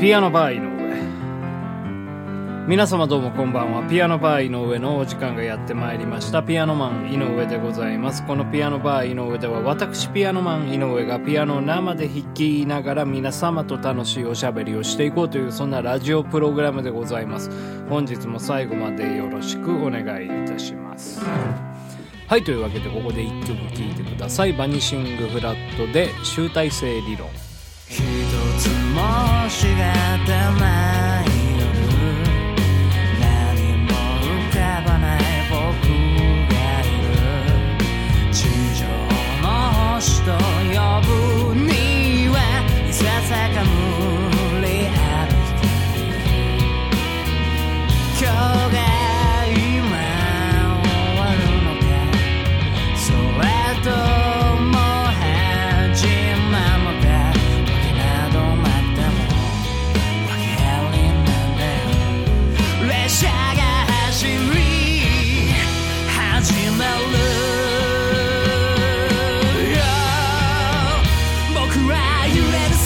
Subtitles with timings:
[0.00, 0.68] ピアノバー井上。
[2.68, 3.82] 皆様どうもこんばんは。
[3.82, 6.40] ピアノバー井上のお時間がやってまいりました。
[6.40, 8.24] ピアノマン井上でございます。
[8.24, 17.50] このピアノバー井上では私ピアノマン井上がピアノを生で弾きながら皆様と楽しいおしゃべりをしていこうというそんなラジオプログラムでございます。
[17.88, 21.20] 本日も最後までよろしくお願いいたします。
[22.28, 24.52] はいというわけでここで1曲聴いてください。
[24.52, 27.28] バニシングフラットで集大成理論。
[28.58, 30.97] つも仕方ない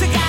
[0.00, 0.21] 揺れ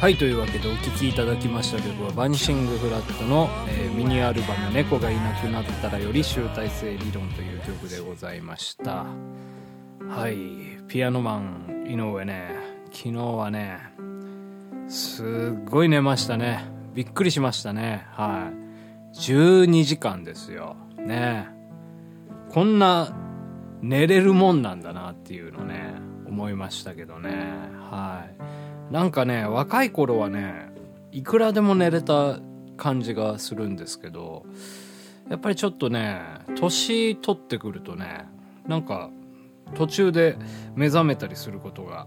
[0.00, 9.06] はいというわけでお聴きいただきました曲はバニシングフラットの、えーミニアルバム「猫がいなくなったら」より集大成理論という曲でございました。
[10.08, 10.36] はい
[10.86, 12.54] ピアノマン井上ね
[12.92, 13.80] 昨日はね
[14.86, 16.64] すっごい寝ましたね。
[16.94, 18.06] びっくりしましたね。
[18.12, 18.52] は
[19.14, 19.18] い。
[19.18, 20.76] 12時間ですよ。
[20.96, 21.48] ね。
[22.50, 23.16] こんな
[23.82, 25.94] 寝れるもんなんだなっていうのね
[26.28, 27.30] 思いましたけどね。
[27.90, 28.47] はい。
[28.90, 30.70] なんかね若い頃はね
[31.12, 32.38] いくらでも寝れた
[32.76, 34.46] 感じがするんですけど
[35.28, 36.20] やっぱりちょっとね
[36.56, 38.26] 年取ってくるとね
[38.66, 39.10] なんか
[39.74, 40.36] 途中で
[40.74, 42.06] 目覚めたりすることが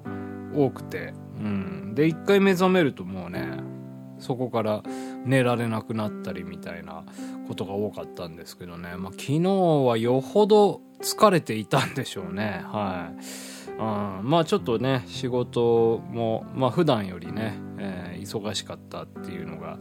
[0.56, 3.60] 多くて、うん、で一回目覚めるともうね
[4.20, 4.84] そこから
[5.26, 7.04] 寝られなくなったりみたいな
[7.48, 12.62] ことが多かったんですけどね、まあ、昨日はよほど疲れていたんでしょうね。
[12.66, 19.80] はい、うん、まあちょっとね仕事もまあ普段よりね、えー忙しかったっていうのが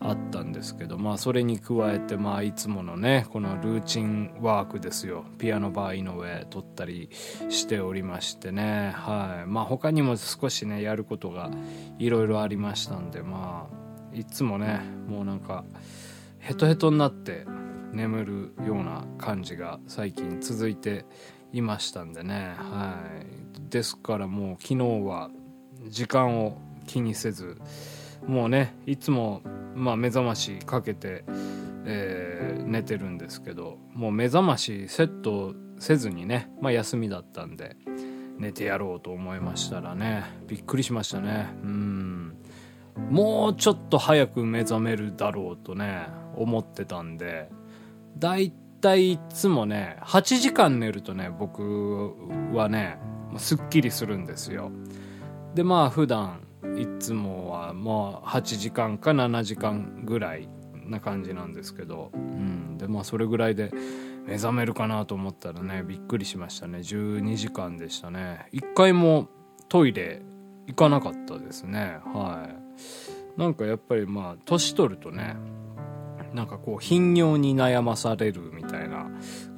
[0.00, 5.24] あったんですけどまあそれに加えてまあいつものねこのルーチンワークですよ。
[5.38, 7.08] ピアノバー井上撮ったり
[7.48, 8.92] しておりましてね。
[8.94, 9.48] はい。
[9.48, 11.50] まあ他にも少しねやることが
[11.98, 15.64] いろいろありましたんでまあいつもねもうなんか
[16.38, 17.46] ヘトヘトになって
[17.92, 18.24] 眠
[18.58, 21.06] るような感じが最近続いて
[21.58, 22.54] いましたんでね。
[22.56, 22.96] は
[23.58, 23.70] い。
[23.70, 25.30] ですからもう昨日は
[25.88, 27.56] 時間を気にせず
[28.26, 29.42] もうねいつも、
[29.74, 31.24] まあ、目覚ましかけて、
[31.84, 37.76] えー寝てるんですけどもう目覚ましセットせずにね、まあ、休みだったんで
[38.38, 41.46] 寝てやろうと思いましたらねびっくりしましたね。
[41.62, 42.36] うん。
[43.10, 47.50] もうちょっと早く目覚めるだろうとね思ってたんで
[48.18, 48.52] だい
[48.84, 52.12] たいつもね8時間寝るとね僕
[52.52, 52.98] はね
[53.38, 54.70] すっきりするんですよ。
[55.54, 56.46] でまあ普段
[56.76, 60.50] いつもはまあ8時間か7時間ぐらい
[60.84, 63.72] な感じなんですけど、うん、でまあそれぐらいで
[64.26, 66.80] 目覚めるかなと思ったらねびっくりしましたね。
[66.80, 68.48] 12時間でしたね。
[68.52, 69.28] 一回も
[69.70, 70.20] トイレ
[70.66, 72.00] 行かなかったですね。
[72.04, 73.40] はい。
[73.40, 75.36] なんかやっぱりまあ年取るとね
[76.34, 79.06] なんかこう頻尿に悩まされるみたいな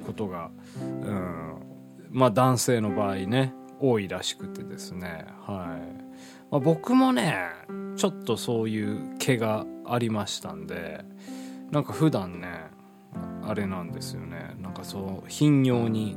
[0.05, 1.55] ことが、うん、
[2.11, 5.25] まあ男性の場合ね多いらしくてですね。
[5.41, 6.03] はい、
[6.51, 7.49] まあ、僕もね
[7.95, 11.03] ちょっとそういう毛がありましたんで
[11.71, 12.47] なんか普段ね
[13.43, 14.55] あれなんですよね。
[14.61, 16.15] なんかそう頻尿に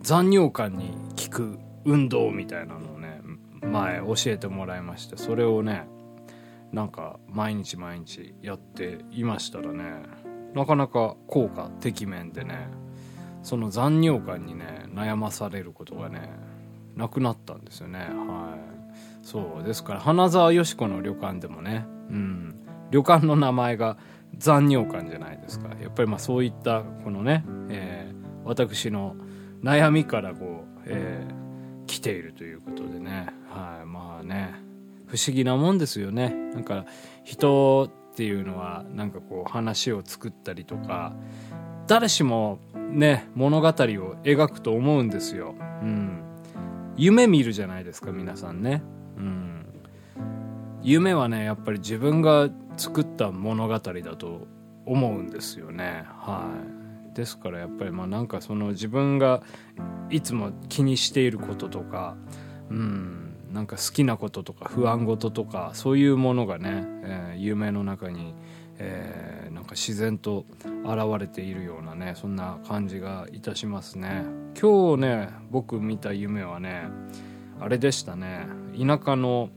[0.00, 3.20] 残尿感に効く運動みたいなのをね
[3.60, 5.86] 前教えてもらいましてそれをね
[6.72, 10.02] なんか毎日毎日やっていましたらね
[10.54, 12.68] なかなか効果てきめんでね
[13.42, 16.30] その残尿感にね悩まされることがね
[16.96, 18.00] なくなったんですよね。
[18.00, 19.26] はい。
[19.26, 22.54] そうですから花沢よし子の旅館でもねうん。
[22.90, 23.96] 旅館の名前が
[24.36, 25.68] 残尿感じゃないですか。
[25.80, 29.14] やっぱりまあそういったこのね、えー私の
[29.62, 31.42] 悩みからこう、えー
[31.86, 33.26] 来ているということでね。
[33.48, 33.86] はい。
[33.86, 34.54] まあね。
[35.12, 36.30] 不思議なもんですよね。
[36.54, 36.86] なんか
[37.22, 41.12] 人っていうのはなんかこう話を作ったりとか
[41.86, 46.22] 誰しもね物語を描くと思うんですよ、うん、
[46.96, 48.82] 夢見るじゃないですか皆さんね。
[49.18, 49.66] うん。
[50.80, 52.48] 夢はねやっぱり自分が
[52.78, 53.80] 作った物語だ
[54.16, 54.46] と
[54.86, 56.06] 思うんですよね。
[56.06, 56.48] は
[57.12, 57.14] い。
[57.14, 59.42] ですからやっぱりまあなんかその自分が
[60.08, 62.16] いつも気にしていることとか
[62.70, 63.21] うん。
[63.52, 68.34] なんか好きなこととか不安事とかそういうものがね、えー夢の中に、
[68.78, 70.46] えーなんか自然と
[70.84, 74.24] 現れているようなねそんな感じがいたしますね。
[74.60, 76.88] 今日ね僕見た夢はね
[77.60, 78.46] あれでしたね。
[78.76, 79.50] 田舎の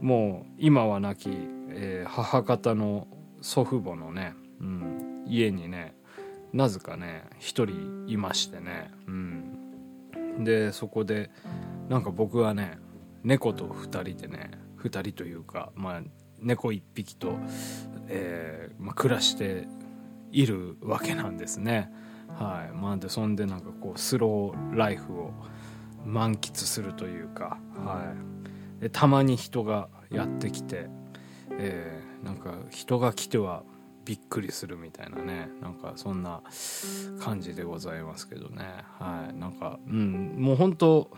[0.00, 1.30] もう今は亡き、
[1.70, 3.06] えー母方の
[3.40, 5.94] 祖父母のね、うん、家にね
[6.52, 11.30] なぜかね一人いましてね、うん、でそこで
[11.88, 12.78] なんか僕はね
[13.22, 16.02] 猫と二人でね二人というかまあ
[16.40, 17.36] 猫一匹と、
[18.06, 19.66] えーまあ、暮らして
[20.30, 21.90] いるわけなんですね。
[22.28, 22.76] はい。
[22.76, 25.32] まあでそんでなんかこうスローライフを
[26.04, 28.14] 満喫するというかは
[28.78, 28.82] い。
[28.82, 30.88] でたまに人がやってきて、
[31.58, 33.62] えーなんか人が来ては
[34.04, 36.42] びっくりするみたいなねなんかそんな
[37.20, 38.64] 感じでございますけどね。
[38.98, 39.38] はい。
[39.38, 40.34] なんかうん。
[40.38, 41.10] もう本当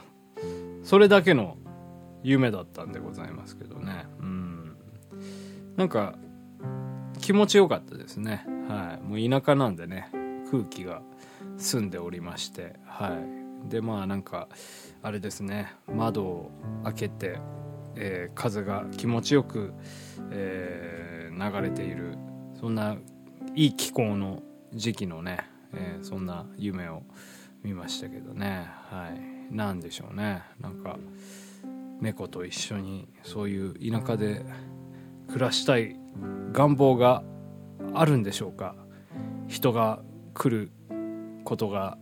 [0.82, 1.56] それだけの
[2.22, 4.06] 夢だったんでございますけどね。
[4.20, 4.76] うん。
[5.76, 6.14] なんか
[7.20, 8.44] 気持ちよかったですね。
[8.68, 9.06] はい。
[9.06, 10.10] もう田舎なんでね
[10.50, 11.02] 空気が
[11.56, 12.74] 澄んでおりまして。
[12.84, 13.14] は
[13.66, 13.68] い。
[13.68, 14.48] でまあなんか
[15.02, 15.72] あれですね。
[15.92, 16.50] 窓を
[16.84, 17.38] 開けて、
[17.96, 19.74] えー風が気持ちよく、
[20.30, 22.16] えー流れている。
[22.58, 22.96] そんな
[23.54, 24.42] いい気候の
[24.74, 25.38] 時期のね、
[25.74, 27.02] えーそんな夢を
[27.62, 28.66] 見ましたけどね。
[28.90, 29.54] はい。
[29.54, 30.42] なんでしょうね。
[30.60, 30.98] なんか
[32.00, 34.44] 猫と一緒にそういう田舎で
[35.28, 35.96] 暮らしたい
[36.52, 37.22] 願望が
[37.94, 38.74] あるんでしょうか。
[39.48, 40.02] 人が
[40.34, 40.70] 来る
[41.44, 41.98] ことが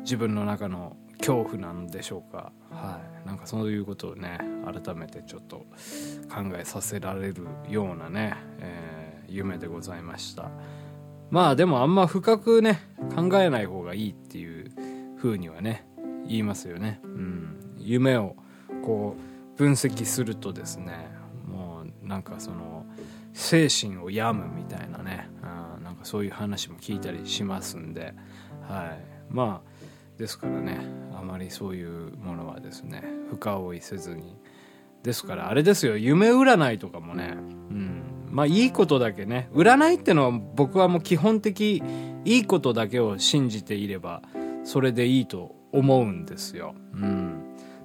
[0.00, 2.52] 自分の中の恐怖なんでしょうか。
[2.70, 3.26] はい。
[3.26, 5.58] なんかそういうことをね改めてちょっと
[6.28, 9.00] 考えさせられるようなね、えー
[9.32, 10.50] 夢でございました。
[11.30, 12.80] まあでもあんま深くね
[13.14, 14.72] 考えない方がいいっていう
[15.16, 15.86] 風にはね
[16.26, 17.00] 言いますよね。
[17.04, 17.76] うん。
[17.78, 18.34] 夢を
[18.82, 21.08] こう分析するとですね
[21.46, 22.86] もうなんかその
[23.32, 25.28] 精神を病むみたいなね、
[25.76, 28.14] うん、なんかそういう話も聞いたりしますんで
[28.62, 29.04] はい。
[29.28, 30.80] まあですからね
[31.14, 34.36] あまりそういうものはですね深追いせずに。
[35.02, 38.02] ですからあれですよ夢占いとかもねうん。
[38.28, 41.82] まあいいことだけね占いってのは僕はもう基本的
[42.24, 44.22] いいことだけを信じていれば
[44.64, 46.74] それでいいと思うんですよ。
[46.94, 47.29] うん。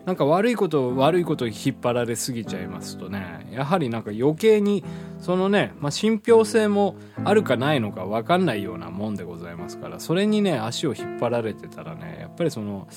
[0.06, 3.48] なんか悪いこと悪いこと引っ張られすぎちゃいますとね。
[3.52, 4.84] やはりなんか余計に
[5.20, 12.88] そのね、まあ、信憑性もあるかないのか分かんないようなもんでございますからそれにね足を引っ張られてたらねやっぱりその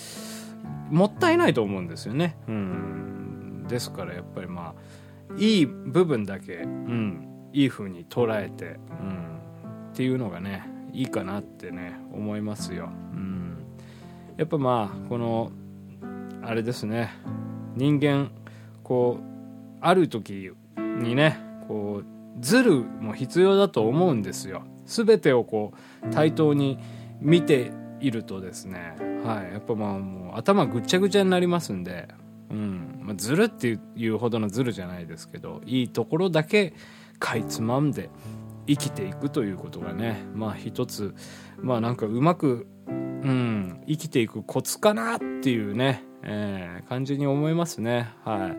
[0.91, 2.37] もったいないと思うんですよね。
[2.47, 3.67] うん。
[3.69, 9.39] ですからやっぱりまあいい部分だけ、うん、いい風に捉えて、うん、
[9.93, 13.59] っていうのがねいいかなってね思いますよ、うん、
[14.37, 15.53] やっぱまあこの
[16.43, 17.11] あれですね。
[17.75, 18.31] 人間
[18.83, 19.25] こう
[19.81, 21.39] ある時にね
[21.69, 22.07] こう
[22.41, 24.63] ズルも必要だと思うんですよ。
[24.87, 26.79] 全てをこう対等に
[27.21, 28.95] 見ているとですね。
[29.25, 29.53] はい。
[29.53, 32.09] やっぱまあもう頭ぐっちゃぐちゃになりますんで。
[32.51, 36.73] うん、まあ、ズルっていうほどのズルじゃないですけどいいところだけ
[37.19, 38.09] かいつまんで
[38.67, 41.15] 生きていくということがねまあ一つ
[41.59, 42.67] まあなんかうまく
[43.23, 48.09] うん、生きていくコツかなっていうね、えー感じに思いますね。
[48.25, 48.57] はい。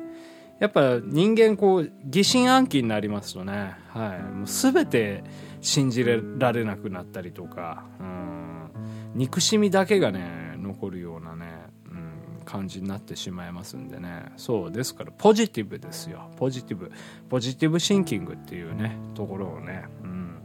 [0.59, 5.23] やっぱ人間こう疑心暗鬼になりますとね、はい、もう全て
[5.61, 8.69] 信じられなくなったりとか、うん、
[9.15, 11.45] 憎しみだけがね残るようなね、
[11.89, 14.25] うん、感じになってしまいますんでね。
[14.35, 16.29] そうですからポジティブですよ。
[16.37, 16.91] ポジティブ
[17.29, 20.41] ポジティブシンキングっていうねところをね、うん、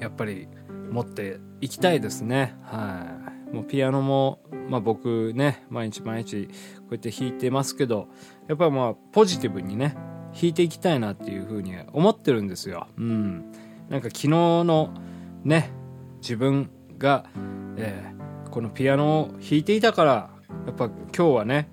[0.00, 0.48] やっぱり
[0.90, 2.56] 持っていきたいですね。
[2.62, 3.27] はい。
[3.68, 6.52] ピアノも、まあ、僕ね毎日毎日こ
[6.90, 8.08] うやって弾いてますけど
[8.48, 9.96] やっぱまあポジティブにね
[10.32, 12.86] 弾いていきたいなっていうふうに思ってるんですよ。
[12.96, 13.52] うん。
[13.88, 14.92] なんか昨日の
[15.44, 15.70] ね
[16.20, 17.26] 自分が、
[17.76, 18.18] えー
[18.50, 20.30] このピアノを弾いていたから
[20.66, 21.68] やっぱ今日はね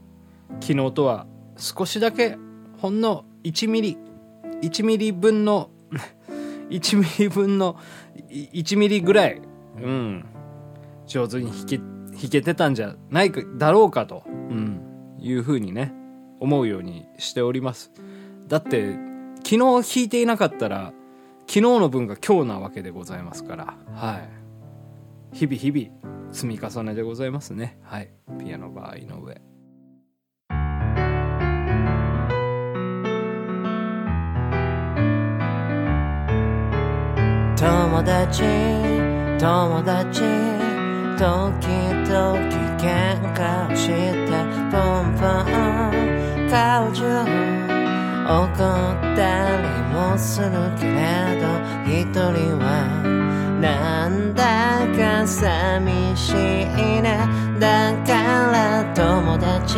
[0.61, 1.25] 昨日とは
[1.57, 2.37] 少しだけ
[2.77, 3.97] ほんの1ミリ
[4.61, 5.69] 1ミリ分の
[6.69, 7.77] 1ミリ分の
[8.29, 9.41] 1ミリぐらい、
[9.81, 10.25] うん、
[11.07, 14.81] 上手に弾け弾けてたんじゃないかだろうかと、うん、
[15.19, 15.93] いうふうにね
[16.39, 17.91] 思うようにしております。
[18.47, 18.93] だって
[19.43, 20.93] 昨日弾いていなかったら
[21.47, 23.77] 昨日の分が今日なわけでございますから。
[23.93, 24.17] は
[25.33, 25.37] い。
[25.37, 27.77] 日々日々積み重ねでございますね。
[27.83, 28.09] はい。
[28.39, 29.41] ピアノバー井上。
[37.57, 38.43] 友達
[39.39, 40.54] 友達。
[41.17, 42.35] 時々
[42.77, 42.83] 喧
[43.33, 43.91] 嘩をして
[44.69, 47.01] ポンポン顔中
[48.27, 49.19] 怒った
[49.61, 51.43] りもするけれど
[51.87, 52.65] 一人は
[53.61, 54.43] なんだ
[54.97, 56.35] か寂しい
[57.01, 57.17] ね。
[57.59, 58.11] だか
[58.51, 59.77] ら友達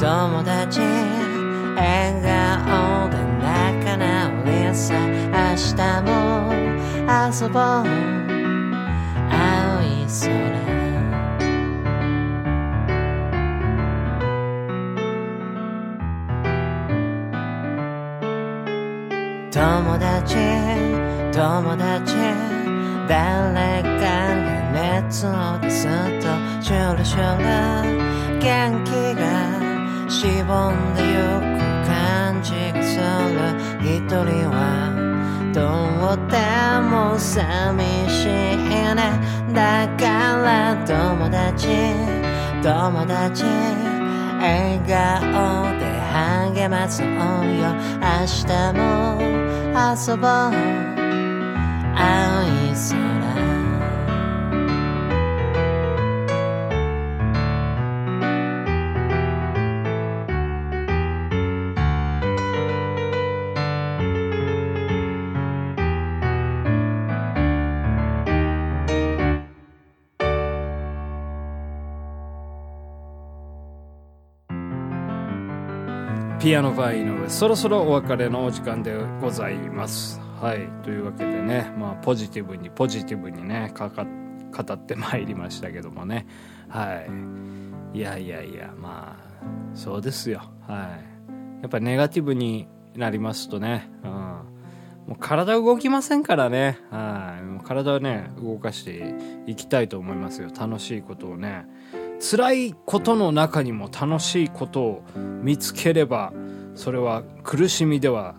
[0.00, 0.80] 友達
[1.76, 4.94] 笑顔で仲直りさ
[5.30, 6.10] 明日も
[7.30, 8.01] 遊ぼう。
[23.08, 25.86] 誰かが熱を出す
[26.20, 26.26] と
[26.60, 27.44] シュルシュル
[28.40, 29.22] 元気が
[30.08, 33.02] しぼんでゆく感じがする。
[33.82, 34.16] 一人
[34.50, 34.56] は
[35.52, 35.60] ど
[36.12, 36.36] うで
[36.88, 38.28] も寂しい
[38.94, 38.94] ね。
[39.52, 40.02] だか
[40.42, 41.68] ら友達
[42.62, 43.44] 友達
[44.40, 45.82] 笑顔で
[46.12, 47.12] 励まそうよ。
[48.00, 48.80] 明日も
[49.92, 50.26] 遊ぼ
[50.88, 50.91] う。
[76.42, 80.31] ピアノバー井上そろそろお別れのお時間でございます。
[80.42, 84.04] はいというわけでねまあポジティブにポジティブにねかか
[84.52, 86.26] 語ってまいりましたけどもね。
[86.68, 87.04] は
[87.94, 87.98] い。
[87.98, 90.42] いやいやいやまあそうですよ。
[90.66, 91.62] はい。
[91.62, 94.46] やっぱネガティブになりますとね、うん、も
[95.10, 96.80] う体動きませんからね。
[96.90, 97.42] はい。
[97.44, 99.14] もう体をね動かして
[99.46, 100.50] いきたいと思いますよ。
[100.58, 101.66] 楽しいことをね。
[102.20, 105.02] 辛いことの中にも楽しいことを
[105.42, 106.32] 見つければ
[106.74, 108.36] それは苦しみでは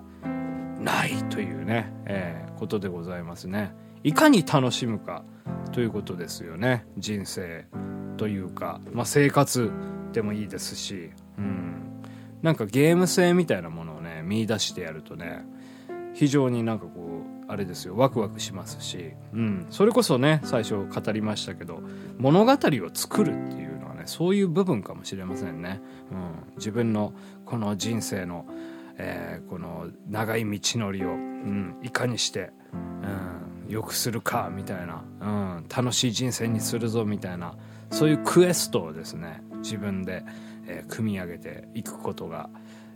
[0.83, 3.73] ないというね、えーことでございますね。
[4.05, 5.25] いかに楽しむか
[5.73, 6.85] ということですよね。
[6.97, 7.65] 人生
[8.15, 9.69] というか、まあ、生活
[10.13, 12.01] でもいいですし、うん、
[12.41, 15.43] なんかゲーム性みたいなものをね見出してやるとね
[16.13, 17.97] 非常になんかこうあれですよ。
[17.97, 21.81] ワクワクしますし、うん、それこそね最初語りましたけど
[22.17, 27.13] 物語を作るっていうのはねそういう部分かもしれませんね、うん、自分の
[27.45, 28.45] この人生の、
[28.97, 35.25] えーこの長い道のりを、うん、いかにして、うん、良くするかみたいな、う
[35.61, 37.55] ん、楽しい人生にするぞみたいな
[37.91, 40.23] そういうクエストをですね自分で、
[40.67, 42.49] えー組み上げていくことが、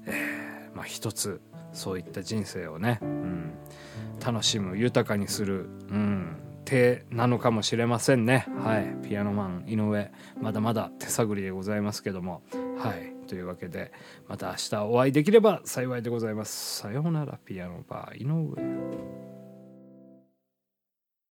[0.06, 1.42] えーまあ、一つ
[1.74, 3.54] そういった人生をね、うん、
[4.26, 8.46] 楽しむ豊かにする、うん、手なのかもしれませんね。
[8.64, 9.08] はい。
[9.08, 10.12] ピアノマン井上
[10.42, 12.42] まだまだ手探りでございますけども。
[12.78, 13.17] はい。
[13.28, 13.92] というわけで
[14.28, 16.80] また明日お会いできれば幸いでございます。
[16.80, 19.37] さようならピアノバー井上。